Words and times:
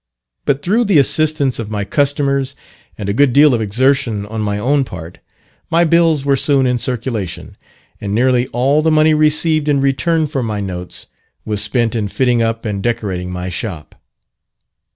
But 0.45 0.63
through 0.63 0.85
the 0.85 0.97
assistance 0.97 1.59
of 1.59 1.69
my 1.69 1.83
customers, 1.85 2.55
and 2.97 3.07
a 3.07 3.13
good 3.13 3.33
deal 3.33 3.53
of 3.53 3.61
exertion 3.61 4.25
on 4.25 4.41
my 4.41 4.57
own 4.57 4.83
part, 4.83 5.19
my 5.69 5.83
bills 5.83 6.25
were 6.25 6.35
soon 6.35 6.65
in 6.65 6.79
circulation; 6.79 7.55
and 8.01 8.15
nearly 8.15 8.47
all 8.47 8.81
the 8.81 8.89
money 8.89 9.13
received 9.13 9.69
in 9.69 9.79
return 9.79 10.25
for 10.25 10.41
my 10.41 10.59
notes 10.59 11.05
was 11.45 11.61
spent 11.61 11.95
in 11.95 12.07
fitting 12.07 12.41
up 12.41 12.65
and 12.65 12.81
decorating 12.81 13.29
my 13.29 13.49
shop. 13.49 13.93